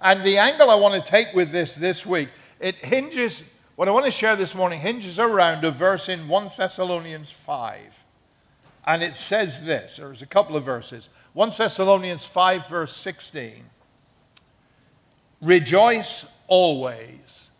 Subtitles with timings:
[0.00, 2.28] And the angle I want to take with this this week,
[2.60, 3.42] it hinges,
[3.74, 8.04] what I want to share this morning hinges around a verse in 1 Thessalonians 5.
[8.86, 11.08] And it says this, there's a couple of verses.
[11.32, 13.64] 1 Thessalonians 5, verse 16.
[15.42, 17.50] Rejoice always,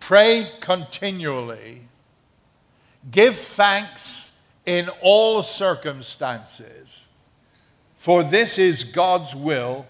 [0.00, 1.82] pray continually,
[3.10, 7.08] give thanks in all circumstances,
[7.94, 9.86] for this is God's will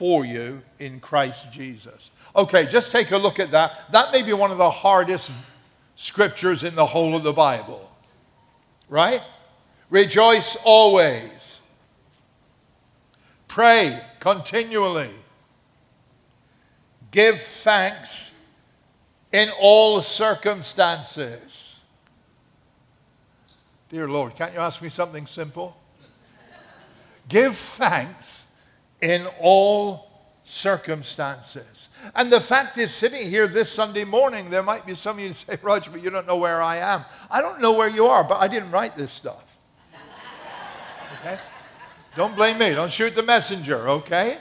[0.00, 2.10] for you in Christ Jesus.
[2.34, 3.92] Okay, just take a look at that.
[3.92, 5.30] That may be one of the hardest
[5.94, 7.92] scriptures in the whole of the Bible.
[8.88, 9.20] Right?
[9.90, 11.60] Rejoice always.
[13.46, 15.10] Pray continually.
[17.10, 18.42] Give thanks
[19.30, 21.84] in all circumstances.
[23.90, 25.76] Dear Lord, can't you ask me something simple?
[27.28, 28.49] Give thanks
[29.00, 30.10] in all
[30.44, 31.88] circumstances.
[32.14, 35.32] And the fact is, sitting here this Sunday morning, there might be some of you
[35.32, 37.04] say, Roger, but you don't know where I am.
[37.30, 39.44] I don't know where you are, but I didn't write this stuff.
[41.20, 41.38] Okay?
[42.16, 42.74] Don't blame me.
[42.74, 44.38] Don't shoot the messenger, okay?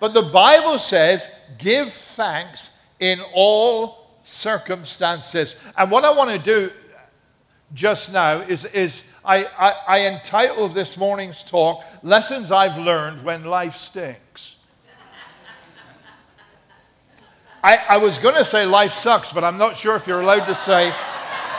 [0.00, 5.56] But the Bible says, give thanks in all circumstances.
[5.76, 6.72] And what I want to do
[7.74, 13.44] just now is, is I, I, I entitled this morning's talk, Lessons I've Learned When
[13.44, 14.56] Life Stinks.
[17.62, 20.46] I, I was going to say life sucks, but I'm not sure if you're allowed
[20.46, 20.92] to say,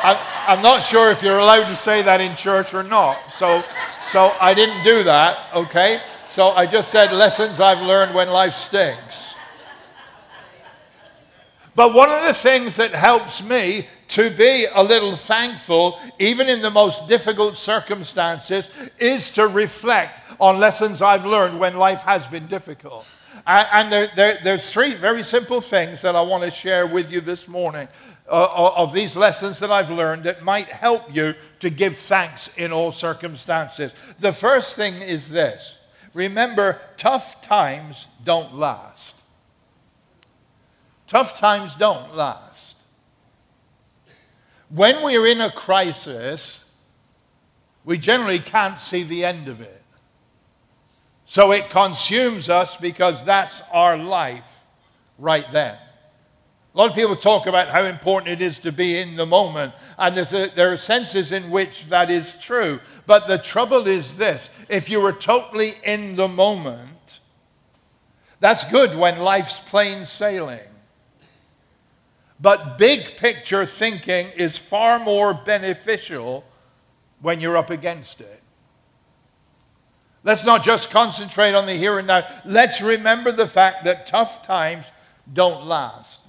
[0.03, 3.17] I'm, I'm not sure if you're allowed to say that in church or not.
[3.31, 3.63] So,
[4.01, 6.01] so I didn't do that, okay?
[6.27, 9.35] So I just said lessons I've learned when life stinks.
[11.73, 16.61] But one of the things that helps me to be a little thankful, even in
[16.61, 22.47] the most difficult circumstances, is to reflect on lessons I've learned when life has been
[22.47, 23.05] difficult.
[23.45, 27.21] And, there, there, there's three very simple things that I want to share with you
[27.21, 27.87] this morning
[28.27, 32.71] uh, of these lessons that I've learned that might help you to give thanks in
[32.71, 33.93] all circumstances.
[34.19, 35.79] The first thing is this
[36.13, 39.21] remember, tough times don't last.
[41.07, 42.72] Tough times don't last.
[44.75, 46.75] When we're in a crisis,
[47.85, 49.83] we generally can't see the end of it.
[51.25, 54.63] So it consumes us because that's our life
[55.19, 55.77] right then.
[56.73, 59.73] A lot of people talk about how important it is to be in the moment,
[59.99, 62.79] and a, there are senses in which that is true.
[63.05, 67.19] But the trouble is this if you were totally in the moment,
[68.39, 70.72] that's good when life's plain sailing.
[72.39, 76.43] But big picture thinking is far more beneficial
[77.21, 78.41] when you're up against it.
[80.23, 82.25] Let's not just concentrate on the here and now.
[82.45, 84.91] Let's remember the fact that tough times
[85.31, 86.21] don't last.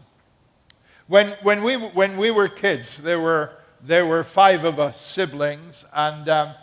[1.07, 5.85] When, when, we, when we were kids, there were, there were five of us siblings,
[5.93, 6.55] and um,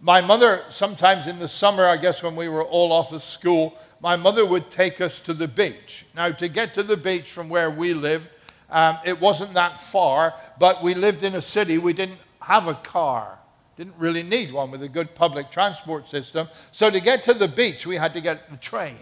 [0.00, 3.78] my mother, sometimes in the summer, I guess when we were all off of school,
[4.00, 6.06] my mother would take us to the beach.
[6.16, 8.28] Now, to get to the beach from where we lived,
[8.72, 11.76] um, it wasn't that far, but we lived in a city.
[11.76, 13.38] We didn't have a car,
[13.76, 16.48] didn't really need one with a good public transport system.
[16.72, 18.96] So to get to the beach, we had to get the train.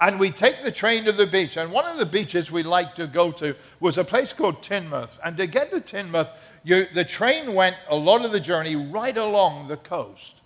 [0.00, 1.56] And we take the train to the beach.
[1.56, 5.18] And one of the beaches we liked to go to was a place called Teignmouth.
[5.24, 6.30] And to get to Teignmouth,
[6.62, 10.40] you, the train went a lot of the journey right along the coast.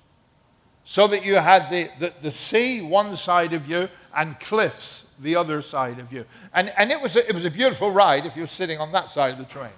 [0.84, 5.36] So that you had the, the, the sea one side of you and cliffs the
[5.36, 6.24] other side of you.
[6.52, 8.92] And, and it, was a, it was a beautiful ride if you were sitting on
[8.92, 9.72] that side of the train.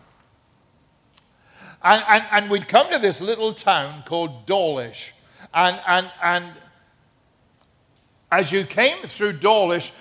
[1.83, 5.15] And, and, and we'd come to this little town called Dawlish.
[5.55, 6.45] And, and, and
[8.31, 9.93] as you came through Dawlish,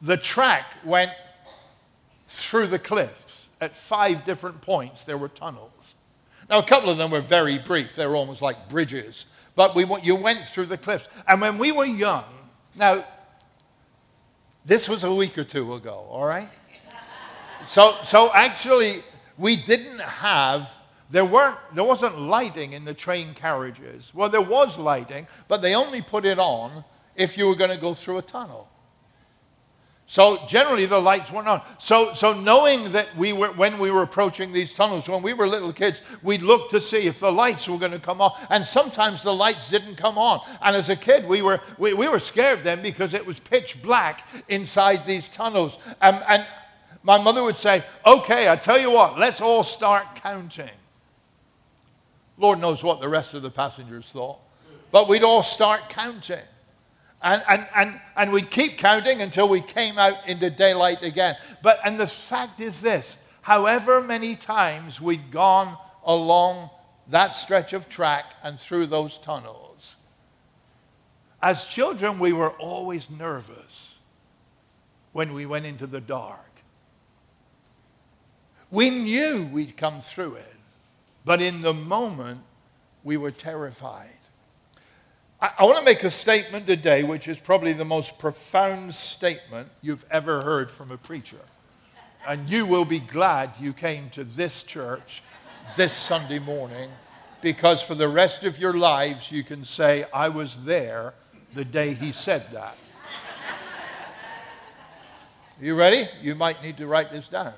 [0.00, 1.12] the track went
[2.26, 3.48] through the cliffs.
[3.60, 5.94] At five different points, there were tunnels.
[6.48, 9.26] Now, a couple of them were very brief, they were almost like bridges.
[9.54, 11.08] But we, you went through the cliffs.
[11.28, 12.24] And when we were young,
[12.76, 13.04] now,
[14.70, 16.48] this was a week or two ago, all right?
[17.64, 19.02] So, so actually,
[19.36, 20.72] we didn't have,
[21.10, 24.14] there, weren't, there wasn't lighting in the train carriages.
[24.14, 26.84] Well, there was lighting, but they only put it on
[27.16, 28.69] if you were going to go through a tunnel.
[30.10, 31.62] So generally the lights weren't on.
[31.78, 35.46] So, so knowing that we were, when we were approaching these tunnels, when we were
[35.46, 38.32] little kids, we'd look to see if the lights were going to come on.
[38.50, 40.40] And sometimes the lights didn't come on.
[40.62, 43.80] And as a kid, we were, we, we were scared then because it was pitch
[43.84, 45.78] black inside these tunnels.
[46.02, 46.44] And, and
[47.04, 50.70] my mother would say, okay, I tell you what, let's all start counting.
[52.36, 54.40] Lord knows what the rest of the passengers thought.
[54.90, 56.42] But we'd all start counting.
[57.22, 61.36] And, and, and, and we'd keep counting until we came out into daylight again.
[61.62, 66.70] But, and the fact is this however many times we'd gone along
[67.08, 69.96] that stretch of track and through those tunnels,
[71.42, 73.98] as children, we were always nervous
[75.12, 76.46] when we went into the dark.
[78.70, 80.56] We knew we'd come through it,
[81.24, 82.42] but in the moment,
[83.02, 84.19] we were terrified.
[85.42, 90.04] I, want to make a statement today, which is probably the most profound statement you've
[90.10, 91.40] ever heard from a preacher.
[92.28, 95.22] And you will be glad you came to this church
[95.76, 96.90] this Sunday morning
[97.40, 101.14] because for the rest of your lives you can say, I was there
[101.54, 102.76] the day he said that.
[105.58, 106.06] You ready?
[106.20, 107.54] You might need to write this down.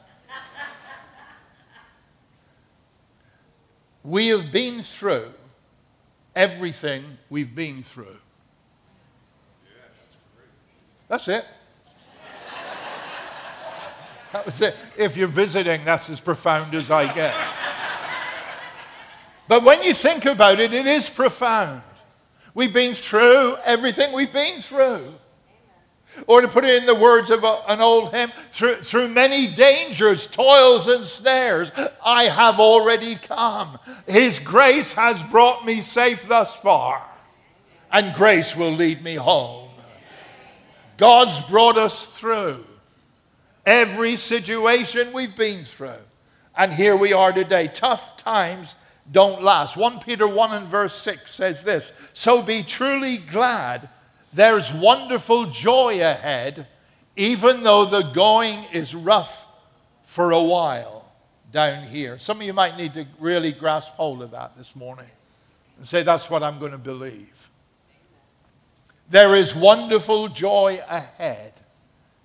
[4.05, 5.33] We have been through
[6.35, 8.17] everything we've been through.
[11.09, 11.45] That's it.
[14.33, 14.75] That was it.
[14.97, 17.35] If you're visiting, that's as profound as I get.
[19.47, 21.83] But when you think about it, it is profound.
[22.55, 25.03] We've been through everything we've been through.
[26.27, 29.49] Or to put it in the words of a, an old hymn, through, through many
[29.49, 31.71] dangers, toils, and snares,
[32.05, 33.79] I have already come.
[34.07, 37.03] His grace has brought me safe thus far,
[37.91, 39.71] and grace will lead me home.
[40.97, 42.65] God's brought us through
[43.67, 46.03] every situation we've been through.
[46.57, 47.69] And here we are today.
[47.69, 48.75] Tough times
[49.11, 49.77] don't last.
[49.77, 53.89] 1 Peter 1 and verse 6 says this So be truly glad,
[54.33, 56.67] there's wonderful joy ahead,
[57.17, 59.47] even though the going is rough
[60.05, 61.11] for a while
[61.51, 62.19] down here.
[62.19, 65.11] Some of you might need to really grasp hold of that this morning
[65.77, 67.51] and say, That's what I'm going to believe.
[69.11, 71.53] There is wonderful joy ahead,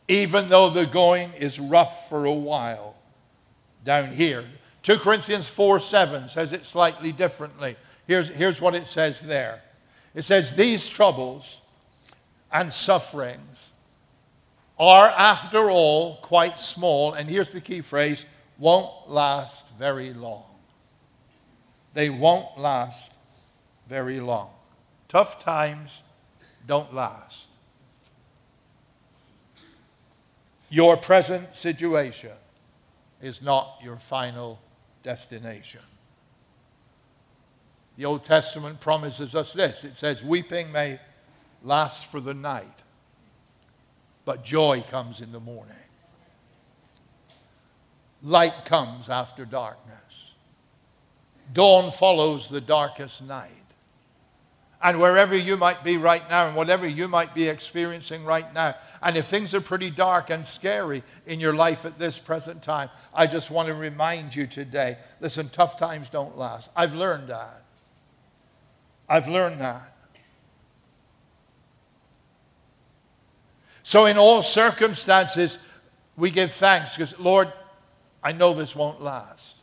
[0.07, 2.95] even though the going is rough for a while
[3.83, 4.45] down here.
[4.83, 7.75] 2 Corinthians 4 7 says it slightly differently.
[8.07, 9.61] Here's, here's what it says there
[10.15, 11.61] it says, These troubles
[12.51, 13.71] and sufferings
[14.79, 17.13] are, after all, quite small.
[17.13, 18.25] And here's the key phrase
[18.57, 20.43] won't last very long.
[21.93, 23.13] They won't last
[23.87, 24.49] very long.
[25.07, 26.03] Tough times
[26.65, 27.47] don't last.
[30.69, 32.31] Your present situation
[33.21, 34.59] is not your final
[35.01, 35.81] destination.
[37.95, 40.99] The Old Testament promises us this it says, Weeping may
[41.63, 42.83] last for the night,
[44.25, 45.73] but joy comes in the morning.
[48.23, 50.33] Light comes after darkness.
[51.53, 53.51] Dawn follows the darkest night.
[54.81, 58.75] And wherever you might be right now, and whatever you might be experiencing right now,
[59.01, 62.89] and if things are pretty dark and scary in your life at this present time,
[63.11, 66.69] I just want to remind you today listen, tough times don't last.
[66.75, 67.63] I've learned that.
[69.09, 69.96] I've learned that.
[73.87, 75.59] So, in all circumstances,
[76.17, 77.53] we give thanks because, Lord,
[78.21, 79.59] I know this won't last.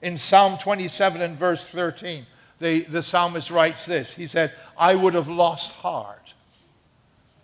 [0.00, 2.24] In Psalm 27 and verse 13,
[2.60, 6.34] the, the psalmist writes this He said, I would have lost heart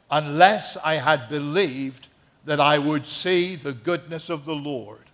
[0.08, 2.06] unless I had believed
[2.44, 5.06] that I would see the goodness of the Lord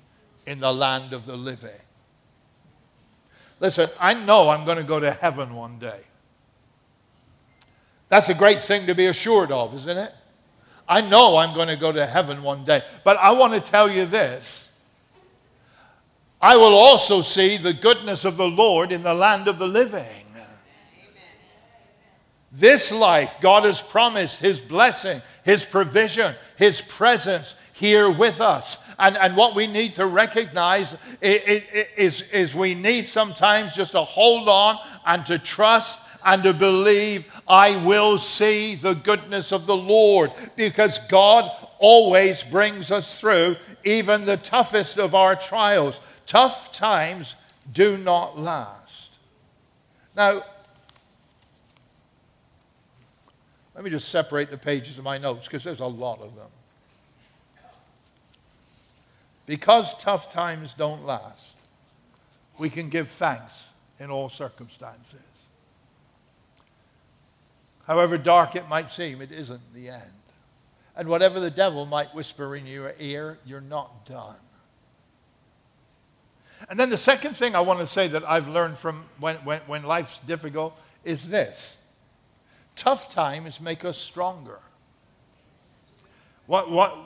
[0.44, 1.80] in the land of the living.
[3.58, 6.02] Listen, I know I'm going to go to heaven one day.
[8.10, 10.12] That's a great thing to be assured of, isn't it?
[10.88, 12.82] I know I'm going to go to heaven one day.
[13.04, 14.68] But I want to tell you this
[16.40, 20.06] I will also see the goodness of the Lord in the land of the living.
[22.50, 28.90] This life, God has promised His blessing, His provision, His presence here with us.
[28.98, 34.48] And, and what we need to recognize is, is we need sometimes just to hold
[34.48, 40.32] on and to trust and to believe I will see the goodness of the Lord
[40.56, 46.00] because God always brings us through even the toughest of our trials.
[46.26, 47.36] Tough times
[47.72, 49.14] do not last.
[50.16, 50.44] Now,
[53.74, 56.50] let me just separate the pages of my notes because there's a lot of them.
[59.46, 61.56] Because tough times don't last,
[62.58, 65.48] we can give thanks in all circumstances.
[67.88, 70.02] However dark it might seem, it isn't the end.
[70.94, 74.36] And whatever the devil might whisper in your ear, you're not done.
[76.68, 79.60] And then the second thing I want to say that I've learned from when, when,
[79.62, 81.90] when life's difficult is this
[82.76, 84.58] tough times make us stronger.
[86.46, 86.96] What, what,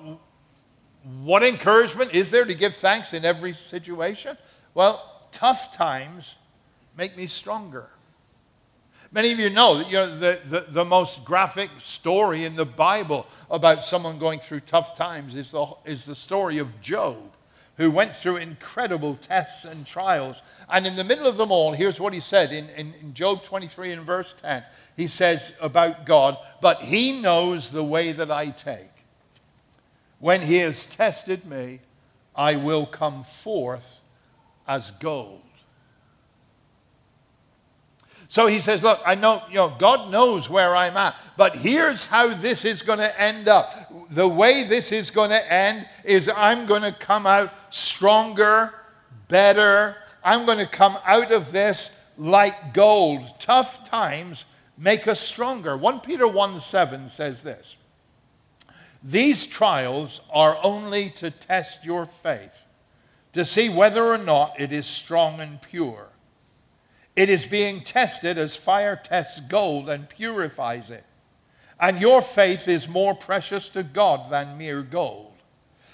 [1.22, 4.36] what encouragement is there to give thanks in every situation?
[4.74, 6.38] Well, tough times
[6.96, 7.88] make me stronger.
[9.14, 12.64] Many of you know that you know, the, the, the most graphic story in the
[12.64, 17.18] Bible about someone going through tough times is the, is the story of Job,
[17.76, 20.40] who went through incredible tests and trials.
[20.70, 23.42] And in the middle of them all, here's what he said in, in, in Job
[23.42, 24.64] 23 and verse 10.
[24.96, 29.04] He says about God, But he knows the way that I take.
[30.20, 31.80] When he has tested me,
[32.34, 33.98] I will come forth
[34.66, 35.42] as gold.
[38.32, 42.06] So he says, Look, I know, you know, God knows where I'm at, but here's
[42.06, 43.92] how this is going to end up.
[44.08, 48.72] The way this is going to end is I'm going to come out stronger,
[49.28, 49.98] better.
[50.24, 53.20] I'm going to come out of this like gold.
[53.38, 54.46] Tough times
[54.78, 55.76] make us stronger.
[55.76, 57.76] 1 Peter 1 7 says this
[59.02, 62.64] These trials are only to test your faith,
[63.34, 66.11] to see whether or not it is strong and pure.
[67.14, 71.04] It is being tested as fire tests gold and purifies it.
[71.78, 75.34] And your faith is more precious to God than mere gold.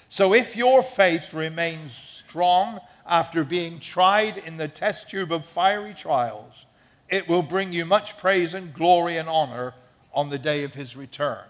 [0.07, 5.93] So if your faith remains strong after being tried in the test tube of fiery
[5.93, 6.67] trials,
[7.09, 9.73] it will bring you much praise and glory and honor
[10.13, 11.43] on the day of his return.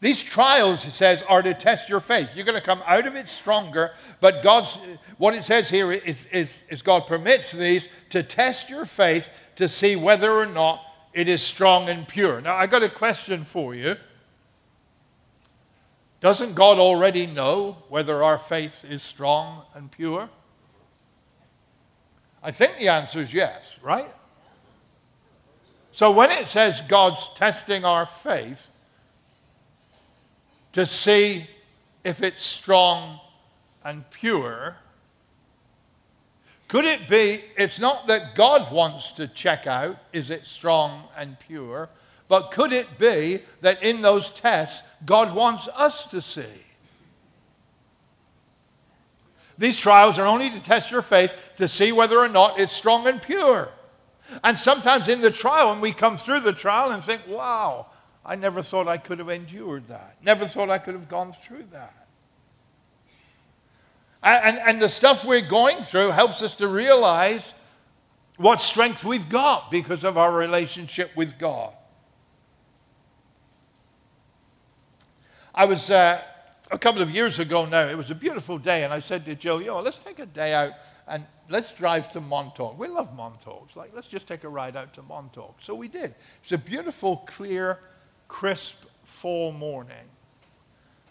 [0.00, 2.30] These trials, it says, are to test your faith.
[2.34, 4.78] You're going to come out of it stronger, but God's,
[5.16, 9.68] what it says here is, is, is God permits these to test your faith to
[9.68, 10.82] see whether or not
[11.14, 12.42] it is strong and pure.
[12.42, 13.96] Now, I got a question for you.
[16.20, 20.28] Doesn't God already know whether our faith is strong and pure?
[22.42, 24.10] I think the answer is yes, right?
[25.90, 28.68] So when it says God's testing our faith,
[30.76, 31.42] to see
[32.04, 33.18] if it's strong
[33.82, 34.76] and pure.
[36.68, 41.38] Could it be it's not that God wants to check out, is it strong and
[41.40, 41.88] pure,
[42.28, 46.44] but could it be that in those tests, God wants us to see?
[49.56, 53.08] These trials are only to test your faith to see whether or not it's strong
[53.08, 53.70] and pure.
[54.44, 57.86] And sometimes in the trial, when we come through the trial and think, wow,
[58.26, 60.16] I never thought I could have endured that.
[60.20, 62.08] Never thought I could have gone through that.
[64.20, 67.54] And, and, the stuff we're going through helps us to realize
[68.38, 71.72] what strength we've got because of our relationship with God.
[75.54, 76.20] I was uh,
[76.72, 79.36] a couple of years ago now, it was a beautiful day, and I said to
[79.36, 80.72] Joe, yo, let's take a day out
[81.06, 82.76] and let's drive to Montauk.
[82.76, 83.76] We love Montauk.
[83.76, 85.56] Like, let's just take a ride out to Montauk.
[85.60, 86.16] So we did.
[86.42, 87.78] It's a beautiful, clear,
[88.28, 89.96] crisp fall morning.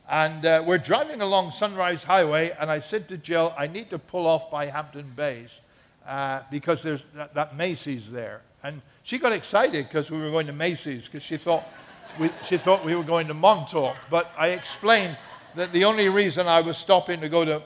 [0.08, 3.98] And uh, we're driving along Sunrise Highway, and I said to Jill, I need to
[3.98, 5.62] pull off by Hampton Bays
[6.08, 8.42] uh, because there's that, that, Macy's there.
[8.62, 11.64] And she got excited because we were going to Macy's because she thought
[12.20, 13.96] we, she thought we were going to Montauk.
[14.10, 15.18] But I explained
[15.56, 17.64] that the only reason I was stopping to go to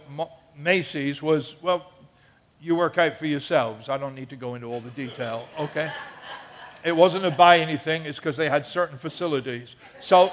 [0.55, 1.91] Macy's was, well,
[2.61, 3.89] you work out for yourselves.
[3.89, 5.91] I don't need to go into all the detail, okay?
[6.83, 9.75] It wasn't to buy anything, it's because they had certain facilities.
[9.99, 10.31] So,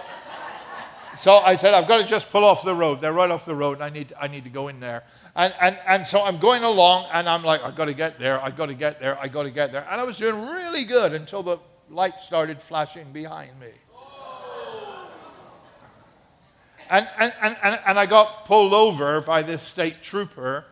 [1.16, 3.00] so I said, I've got to just pull off the road.
[3.00, 5.02] They're right off the road, and I need, I need to go in there.
[5.34, 8.40] And, and, and so I'm going along, and I'm like, I've got to get there,
[8.42, 9.86] I've got to get there, I've got to get there.
[9.90, 11.58] And I was doing really good until the
[11.90, 13.72] light started flashing behind me.
[16.88, 20.64] And, and, and, and I got pulled over by this state trooper.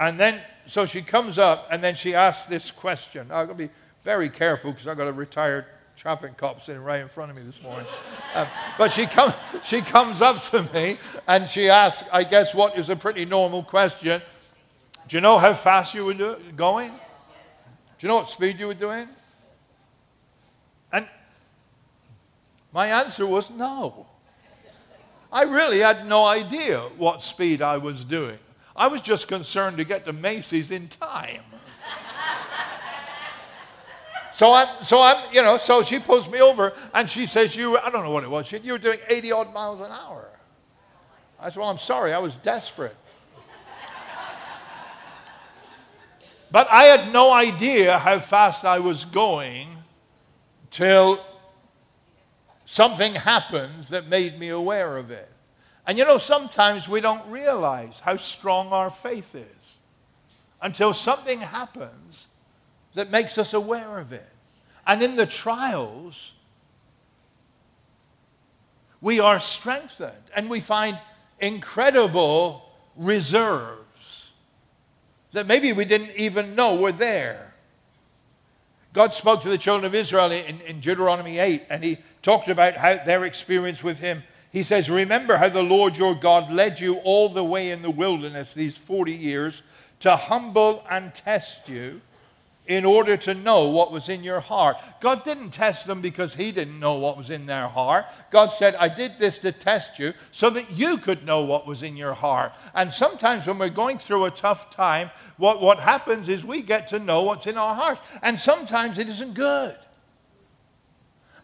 [0.00, 3.28] And then, so she comes up, and then she asks this question.
[3.30, 3.70] I'm going to be
[4.04, 5.64] very careful because I've got a retired
[5.96, 7.86] traffic cop sitting right in front of me this morning.
[8.34, 8.46] Um,
[8.76, 9.32] but she, come,
[9.64, 10.96] she comes up to me
[11.26, 14.20] and she asks, I guess, what is a pretty normal question.
[15.08, 16.90] Do you know how fast you were do- going?
[16.90, 19.08] Do you know what speed you were doing?
[20.92, 21.08] And
[22.72, 24.06] my answer was no.
[25.32, 28.38] I really had no idea what speed I was doing.
[28.76, 31.42] I was just concerned to get to Macy's in time.
[34.34, 37.78] So I'm, so I'm, you know, so she pulls me over and she says, you,
[37.78, 40.28] I don't know what it was, you were doing 80 odd miles an hour.
[41.38, 42.96] I said, well, I'm sorry, I was desperate.
[46.50, 49.68] but I had no idea how fast I was going
[50.68, 51.24] till
[52.64, 55.30] something happened that made me aware of it.
[55.86, 59.76] And you know, sometimes we don't realize how strong our faith is
[60.60, 62.26] until something happens
[62.94, 64.28] that makes us aware of it.
[64.86, 66.34] And in the trials,
[69.00, 70.98] we are strengthened and we find
[71.40, 74.30] incredible reserves
[75.32, 77.54] that maybe we didn't even know were there.
[78.92, 82.74] God spoke to the children of Israel in, in Deuteronomy 8, and he talked about
[82.74, 84.22] how their experience with him.
[84.52, 87.90] He says, Remember how the Lord your God led you all the way in the
[87.90, 89.64] wilderness these 40 years
[90.00, 92.00] to humble and test you
[92.66, 94.78] in order to know what was in your heart.
[95.00, 98.06] God didn't test them because He didn't know what was in their heart.
[98.30, 101.82] God said, I did this to test you so that you could know what was
[101.82, 102.52] in your heart.
[102.74, 106.88] And sometimes when we're going through a tough time, what, what happens is we get
[106.88, 107.98] to know what's in our heart.
[108.22, 109.76] And sometimes it isn't good.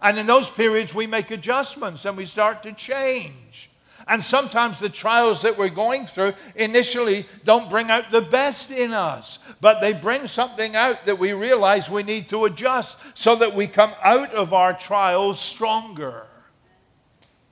[0.03, 3.70] And in those periods, we make adjustments and we start to change.
[4.11, 8.93] And sometimes the trials that we're going through initially don't bring out the best in
[8.93, 13.55] us, but they bring something out that we realize we need to adjust so that
[13.55, 16.26] we come out of our trials stronger.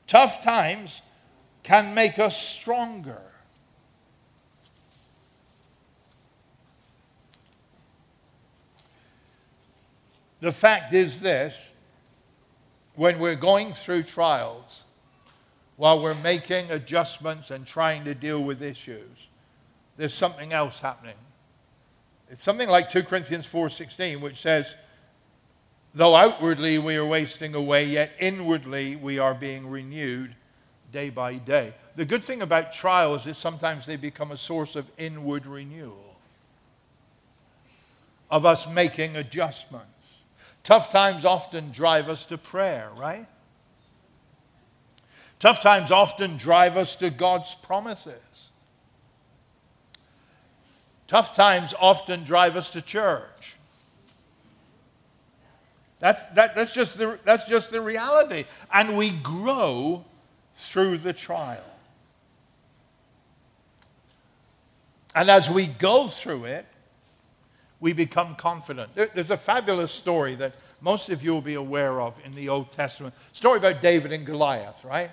[0.08, 1.00] Tough times
[1.62, 3.22] can make us stronger.
[10.40, 11.76] The fact is this
[12.96, 14.82] when we're going through trials,
[15.78, 19.28] while we're making adjustments and trying to deal with issues,
[19.96, 21.14] there's something else happening.
[22.28, 24.76] It's something like 2 Corinthians 4:16 which says
[25.94, 30.34] though outwardly we are wasting away yet inwardly we are being renewed
[30.90, 31.72] day by day.
[31.94, 36.16] The good thing about trials is sometimes they become a source of inward renewal.
[38.30, 40.22] Of us making adjustments.
[40.64, 43.26] Tough times often drive us to prayer, right?
[45.38, 48.50] Tough times often drive us to God's promises.
[51.06, 53.56] Tough times often drive us to church.
[56.00, 58.44] That's, that, that's, just the, that's just the reality.
[58.72, 60.04] And we grow
[60.54, 61.64] through the trial.
[65.14, 66.66] And as we go through it,
[67.80, 68.94] we become confident.
[68.94, 72.48] There, there's a fabulous story that most of you will be aware of in the
[72.48, 73.14] Old Testament.
[73.32, 75.10] Story about David and Goliath, right?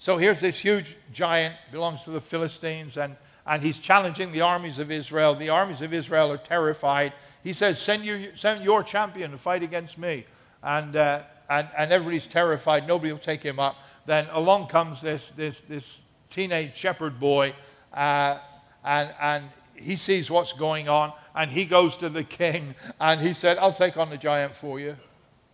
[0.00, 4.78] So here's this huge giant, belongs to the Philistines, and, and he's challenging the armies
[4.78, 5.34] of Israel.
[5.34, 7.12] The armies of Israel are terrified.
[7.44, 10.24] He says, Send, you, send your champion to fight against me.
[10.62, 12.88] And, uh, and, and everybody's terrified.
[12.88, 13.76] Nobody will take him up.
[14.06, 17.52] Then along comes this, this, this teenage shepherd boy,
[17.92, 18.38] uh,
[18.82, 23.34] and, and he sees what's going on, and he goes to the king, and he
[23.34, 24.96] said, I'll take on the giant for you.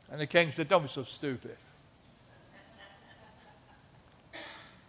[0.08, 1.56] And the king said, Don't be so stupid.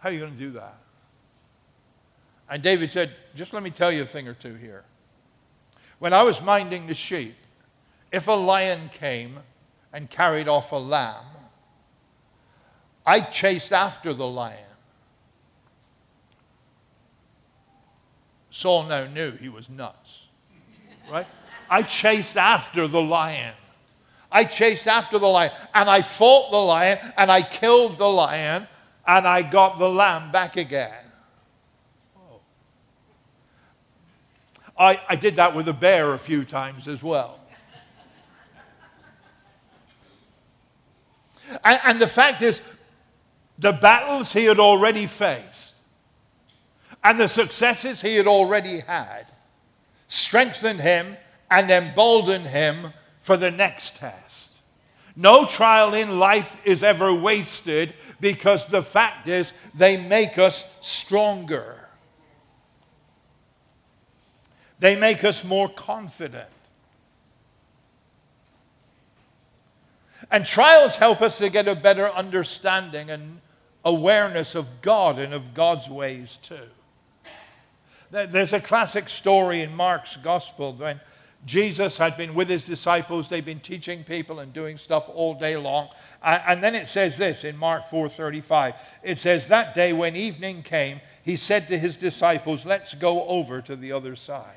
[0.00, 0.76] How are you going to do that?
[2.48, 4.84] And David said, Just let me tell you a thing or two here.
[5.98, 7.34] When I was minding the sheep,
[8.12, 9.38] if a lion came
[9.92, 11.24] and carried off a lamb,
[13.04, 14.58] I chased after the lion.
[18.50, 20.26] Saul now knew he was nuts,
[21.10, 21.26] right?
[21.70, 23.54] I chased after the lion.
[24.30, 28.66] I chased after the lion and I fought the lion and I killed the lion
[29.08, 30.92] and I got the lamb back again.
[32.16, 32.40] Oh.
[34.78, 37.40] I, I did that with a bear a few times as well.
[41.64, 42.62] and, and the fact is,
[43.58, 45.74] the battles he had already faced
[47.02, 49.26] and the successes he had already had
[50.08, 51.16] strengthened him
[51.50, 54.47] and emboldened him for the next test.
[55.20, 61.88] No trial in life is ever wasted because the fact is, they make us stronger.
[64.78, 66.48] They make us more confident.
[70.30, 73.40] And trials help us to get a better understanding and
[73.84, 76.54] awareness of God and of God's ways too.
[78.12, 81.00] There's a classic story in Mark's gospel when
[81.46, 83.28] Jesus had been with his disciples.
[83.28, 85.88] They've been teaching people and doing stuff all day long.
[86.22, 88.74] And then it says this in Mark 4:35.
[89.02, 93.62] It says that day when evening came, he said to his disciples, "Let's go over
[93.62, 94.56] to the other side."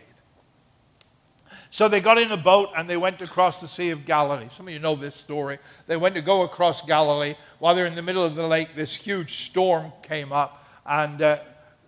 [1.74, 4.48] So they got in a boat and they went across the Sea of Galilee.
[4.50, 5.58] Some of you know this story.
[5.88, 7.36] They went to go across Galilee.
[7.60, 11.38] While they're in the middle of the lake, this huge storm came up, and uh,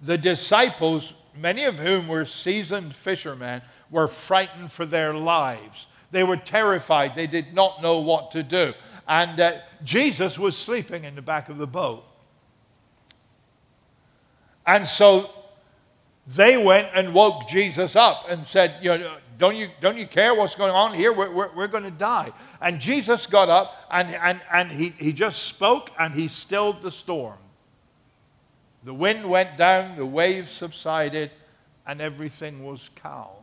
[0.01, 3.61] the disciples, many of whom were seasoned fishermen,
[3.93, 5.87] were frightened for their lives.
[6.11, 7.15] They were terrified.
[7.15, 8.73] They did not know what to do.
[9.07, 9.53] And uh,
[9.83, 12.03] Jesus was sleeping in the back of the boat.
[14.65, 15.29] And so
[16.25, 20.33] they went and woke Jesus up and said, you know, don't you, don't you care
[20.33, 21.11] what's going on here?
[21.13, 22.31] We're, we're, we're going to die.
[22.61, 26.91] And Jesus got up and, and, and he, he just spoke and he stilled the
[26.91, 27.37] storm.
[28.83, 31.31] The wind went down, the waves subsided,
[31.85, 33.42] and everything was calm.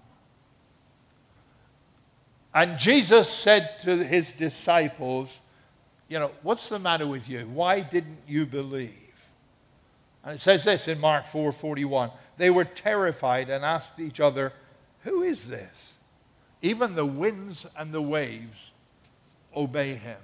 [2.54, 5.40] And Jesus said to his disciples,
[6.08, 7.40] You know, what's the matter with you?
[7.52, 8.90] Why didn't you believe?
[10.24, 12.10] And it says this in Mark 4 41.
[12.36, 14.52] They were terrified and asked each other,
[15.02, 15.94] Who is this?
[16.62, 18.72] Even the winds and the waves
[19.56, 20.18] obey him.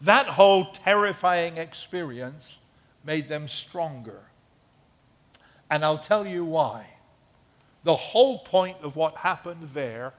[0.00, 2.58] That whole terrifying experience
[3.04, 4.20] made them stronger.
[5.70, 6.94] And I'll tell you why.
[7.84, 10.12] The whole point of what happened there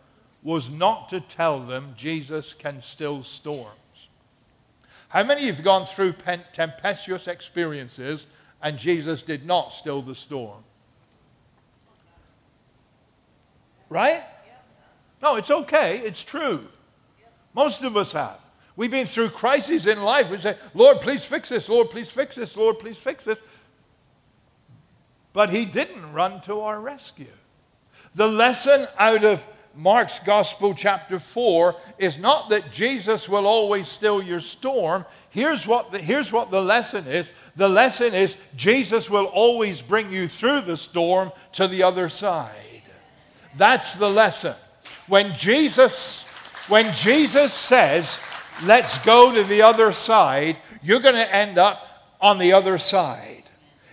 [0.44, 4.10] was not to tell them Jesus can still storms.
[5.10, 6.14] How many have gone through
[6.54, 8.28] tempestuous experiences
[8.62, 10.64] and Jesus did not still the storm?
[13.90, 14.22] Right?
[15.22, 15.98] No, it's okay.
[16.00, 16.68] It's true.
[17.54, 18.40] Most of us have.
[18.76, 20.30] We've been through crises in life.
[20.30, 21.68] We say, Lord, please fix this.
[21.68, 22.56] Lord, please fix this.
[22.56, 23.42] Lord, please fix this.
[25.34, 27.28] But He didn't run to our rescue.
[28.16, 34.22] The lesson out of Mark's Gospel, chapter 4, is not that Jesus will always still
[34.22, 35.06] your storm.
[35.30, 40.12] Here's what, the, here's what the lesson is the lesson is Jesus will always bring
[40.12, 42.84] you through the storm to the other side.
[43.56, 44.56] That's the lesson.
[45.08, 46.28] When Jesus,
[46.68, 48.24] when Jesus says,
[48.64, 51.86] let's go to the other side, you're going to end up
[52.22, 53.39] on the other side.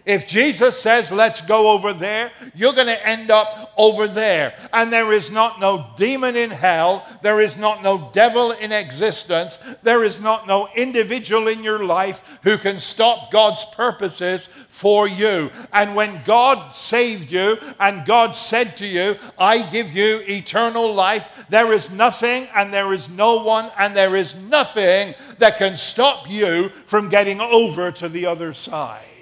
[0.06, 4.54] If Jesus says, let's go over there, you're going to end up over there.
[4.72, 7.04] And there is not no demon in hell.
[7.22, 9.58] There is not no devil in existence.
[9.82, 15.50] There is not no individual in your life who can stop God's purposes for you.
[15.72, 21.46] And when God saved you and God said to you, I give you eternal life,
[21.48, 26.30] there is nothing and there is no one and there is nothing that can stop
[26.30, 29.15] you from getting over to the other side.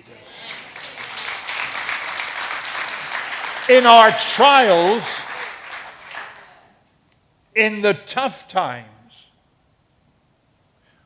[3.69, 5.21] In our trials,
[7.55, 9.31] in the tough times,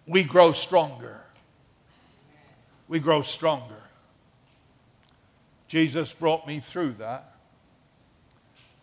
[0.06, 1.20] we grow stronger.
[2.88, 3.74] We grow stronger.
[5.68, 7.34] Jesus brought me through that.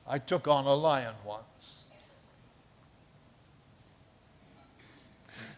[0.08, 1.80] I took on a lion once.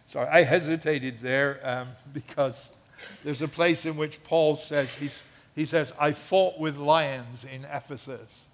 [0.08, 2.78] Sorry, I hesitated there um, because
[3.26, 5.24] there's a place in which Paul says he's
[5.58, 8.50] he says, I fought with lions in Ephesus.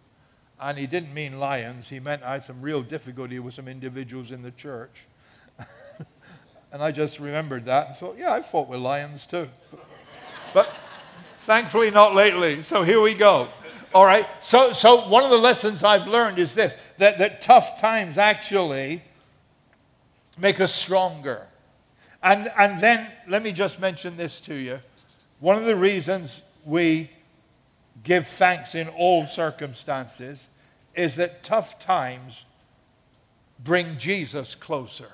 [0.57, 4.31] And he didn't mean lions, he meant I had some real difficulty with some individuals
[4.31, 5.05] in the church.
[6.71, 9.49] and I just remembered that and thought, yeah, I fought with lions too.
[9.69, 9.85] But,
[10.53, 10.73] but
[11.39, 12.61] thankfully, not lately.
[12.61, 13.49] So here we go.
[13.93, 14.25] All right.
[14.39, 19.03] So, so one of the lessons I've learned is this that, that tough times actually
[20.37, 21.47] make us stronger.
[22.23, 24.79] And, and then let me just mention this to you.
[25.41, 27.09] One of the reasons we
[28.03, 30.49] give thanks in all circumstances
[30.95, 32.45] is that tough times
[33.63, 35.11] bring Jesus closer.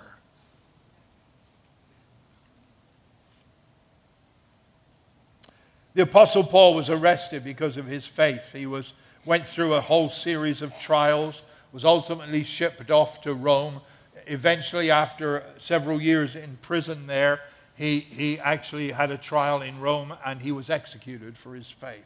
[5.94, 8.54] The apostle Paul was arrested because of his faith.
[8.54, 8.94] He was
[9.26, 13.82] went through a whole series of trials, was ultimately shipped off to Rome.
[14.28, 17.42] Eventually after several years in prison there,
[17.80, 22.04] he, he actually had a trial in Rome and he was executed for his faith.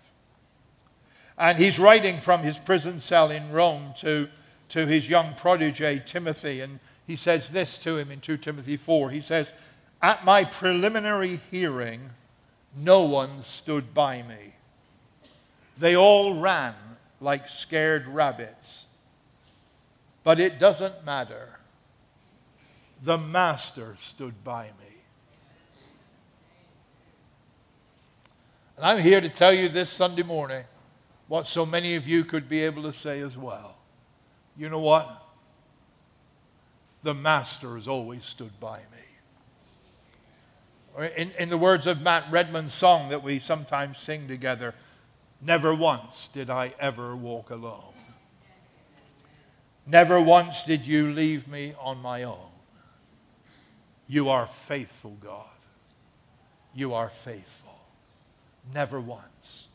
[1.36, 4.29] And he's writing from his prison cell in Rome to,
[4.69, 9.09] to his young protege, Timothy, and he says this to him in 2 Timothy 4.
[9.09, 9.51] He says,
[9.99, 12.12] At my preliminary hearing,
[12.77, 14.53] no one stood by me.
[15.75, 16.75] They all ran
[17.19, 18.86] like scared rabbits.
[20.23, 21.57] But it doesn't matter.
[23.01, 24.92] The Master stood by me.
[28.84, 30.65] And I'm here to tell you this Sunday morning
[31.30, 33.78] what so many of you could be able to say as well.
[34.58, 35.24] You know what?
[37.02, 38.80] The Master has always stood by
[40.98, 41.06] me.
[41.15, 44.76] In, in the words of Matt Redman's song that we sometimes sing together,
[45.41, 47.93] never once did I ever walk alone.
[49.88, 52.52] Never once did you leave me on my own.
[54.10, 55.48] You are faithful, God.
[56.76, 57.62] You are faithful.
[58.71, 59.67] Never once.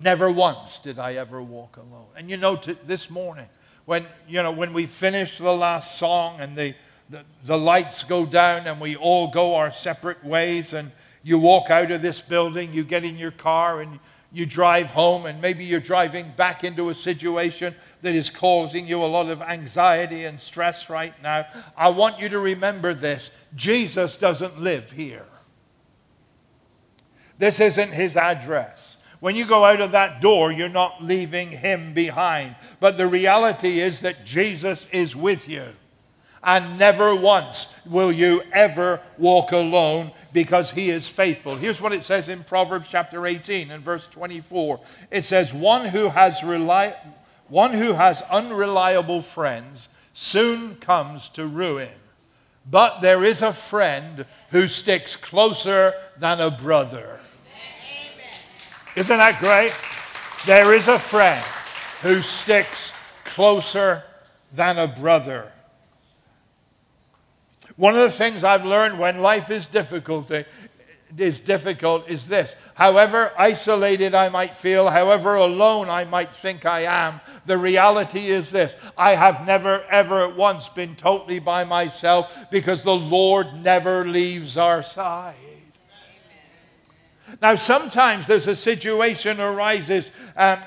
[0.00, 2.06] Never once did I ever walk alone.
[2.16, 3.46] And you know, to, this morning,
[3.86, 6.74] when, you know, when we finish the last song and the,
[7.10, 10.90] the, the lights go down and we all go our separate ways and
[11.22, 13.98] you walk out of this building, you get in your car and
[14.32, 19.02] you drive home and maybe you're driving back into a situation that is causing you
[19.02, 24.16] a lot of anxiety and stress right now, I want you to remember this Jesus
[24.16, 25.24] doesn't live here.
[27.38, 28.96] This isn't his address.
[29.20, 32.56] When you go out of that door, you're not leaving him behind.
[32.78, 35.64] But the reality is that Jesus is with you.
[36.42, 41.56] And never once will you ever walk alone because he is faithful.
[41.56, 44.80] Here's what it says in Proverbs chapter 18 and verse 24.
[45.10, 46.94] It says, One who has, reli-
[47.48, 51.88] one who has unreliable friends soon comes to ruin.
[52.70, 57.20] But there is a friend who sticks closer than a brother.
[58.96, 59.74] Isn't that great?
[60.46, 61.42] There is a friend
[62.02, 62.92] who sticks
[63.24, 64.04] closer
[64.52, 65.50] than a brother.
[67.76, 70.30] One of the things I've learned when life is difficult
[71.16, 72.54] is difficult is this.
[72.74, 78.50] However isolated I might feel, however alone I might think I am, the reality is
[78.50, 78.76] this.
[78.96, 84.82] I have never ever once been totally by myself because the Lord never leaves our
[84.82, 85.34] side.
[87.40, 90.10] Now, sometimes there's a situation arises.
[90.36, 90.58] Um,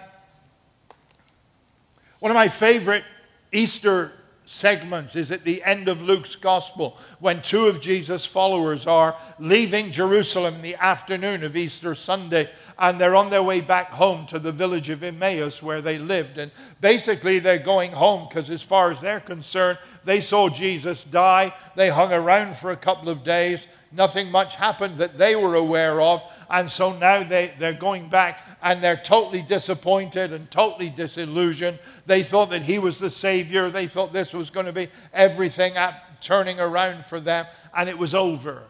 [2.20, 3.04] one of my favorite
[3.52, 4.12] Easter
[4.46, 9.92] segments is at the end of Luke's gospel when two of Jesus' followers are leaving
[9.92, 12.50] Jerusalem in the afternoon of Easter Sunday
[12.80, 16.38] and they're on their way back home to the village of Emmaus where they lived.
[16.38, 21.54] And basically, they're going home because, as far as they're concerned, they saw Jesus die.
[21.76, 23.68] They hung around for a couple of days.
[23.92, 26.22] Nothing much happened that they were aware of.
[26.50, 31.80] And so now they, they're going back and they're totally disappointed and totally disillusioned.
[32.06, 33.70] They thought that he was the Savior.
[33.70, 35.76] They thought this was going to be everything
[36.22, 38.64] turning around for them, and it was over.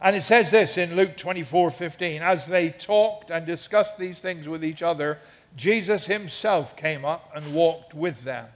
[0.00, 2.22] And it says this in Luke 24 15.
[2.22, 5.18] As they talked and discussed these things with each other,
[5.56, 8.46] Jesus himself came up and walked with them.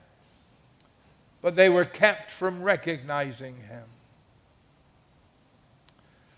[1.40, 3.82] But they were kept from recognizing him.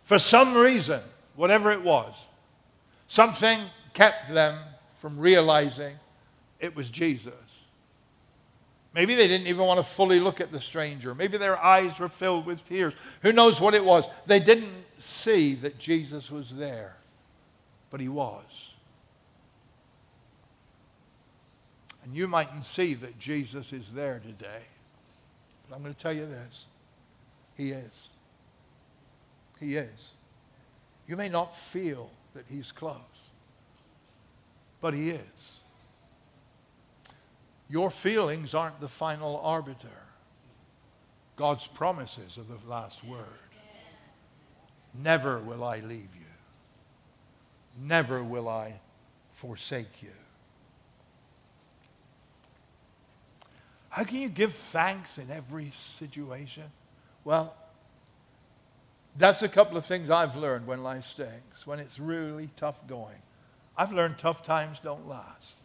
[0.05, 1.01] For some reason,
[1.35, 2.27] whatever it was,
[3.09, 3.59] something
[3.95, 4.59] kept them
[4.97, 5.97] from realizing
[6.61, 7.63] it was Jesus.
[8.95, 11.15] Maybe they didn't even want to fully look at the stranger.
[11.15, 12.95] Maybe their eyes were filled with tears.
[13.23, 14.07] Who knows what it was?
[14.27, 16.97] They didn't see that Jesus was there,
[17.91, 18.75] but he was.
[22.05, 24.63] And you mightn't see that Jesus is there today.
[25.69, 26.67] But I'm going to tell you this
[27.57, 28.11] He is.
[29.65, 30.13] He is.
[31.07, 33.31] You may not feel that He's close,
[34.81, 35.61] but He is.
[37.69, 39.89] Your feelings aren't the final arbiter.
[41.37, 43.25] God's promises are the last word.
[45.03, 46.21] Never will I leave you.
[47.83, 48.81] Never will I
[49.33, 50.11] forsake you.
[53.89, 56.65] How can you give thanks in every situation?
[57.25, 57.57] Well,
[59.17, 63.19] that's a couple of things I've learned when life stinks, when it's really tough going.
[63.77, 65.57] I've learned tough times don't last.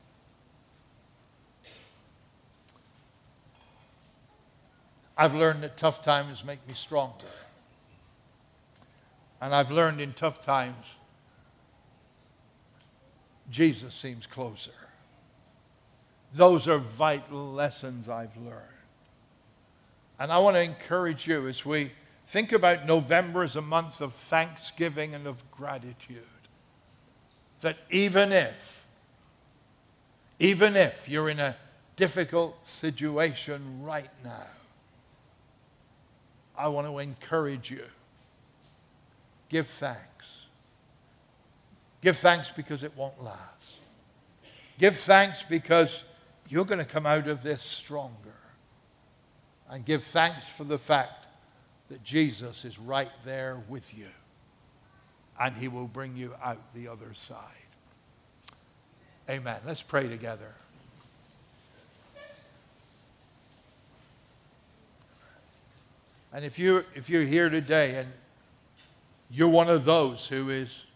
[5.18, 7.26] I've learned that tough times make me stronger.
[9.42, 10.98] And I've learned in tough times,
[13.50, 14.72] Jesus seems closer.
[16.34, 18.64] Those are vital lessons I've learned.
[20.20, 21.92] And I want to encourage you as we
[22.30, 26.22] Think about November as a month of thanksgiving and of gratitude.
[27.62, 28.86] That even if,
[30.38, 31.56] even if you're in a
[31.96, 34.46] difficult situation right now,
[36.56, 37.86] I want to encourage you.
[39.50, 40.50] Give thanks.
[42.00, 43.80] Give thanks because it won't last.
[44.78, 46.14] Give thanks because
[46.48, 48.38] you're going to come out of this stronger.
[49.68, 51.19] And give thanks for the fact
[51.90, 54.08] that Jesus is right there with you
[55.40, 57.38] and he will bring you out the other side.
[59.30, 59.60] Amen.
[59.66, 60.54] Let's pray together.
[66.32, 68.10] And if you if you're here today and
[69.32, 70.88] you're one of those who is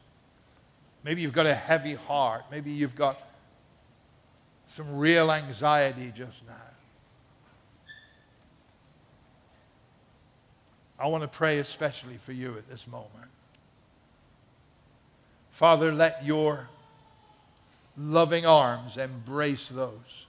[1.04, 3.20] maybe you've got a heavy heart, maybe you've got
[4.66, 6.73] some real anxiety just now.
[11.00, 13.30] I want to pray especially for you at this moment.
[15.50, 16.68] Father, let your
[17.98, 20.28] loving arms embrace those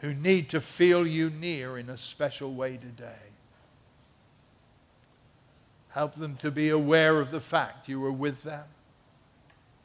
[0.00, 3.30] who need to feel you near in a special way today.
[5.90, 8.64] Help them to be aware of the fact you are with them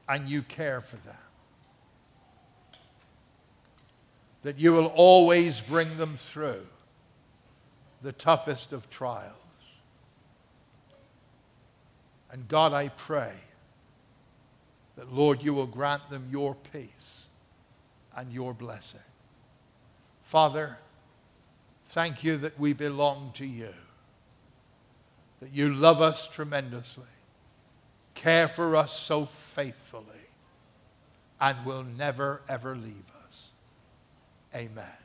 [0.08, 1.16] and you care for them.
[4.44, 6.68] That you will always bring them through
[8.06, 9.34] the toughest of trials.
[12.32, 13.34] And God, I pray
[14.96, 17.30] that, Lord, you will grant them your peace
[18.16, 19.00] and your blessing.
[20.22, 20.78] Father,
[21.88, 23.74] thank you that we belong to you,
[25.42, 27.04] that you love us tremendously,
[28.14, 30.04] care for us so faithfully,
[31.42, 33.50] and will never, ever leave us.
[34.54, 35.05] Amen.